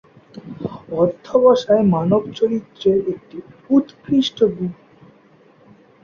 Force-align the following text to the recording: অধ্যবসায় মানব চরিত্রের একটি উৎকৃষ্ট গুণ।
অধ্যবসায় 0.95 1.83
মানব 1.93 2.21
চরিত্রের 2.37 2.99
একটি 3.09 3.37
উৎকৃষ্ট 3.69 4.37
গুণ। 4.51 4.71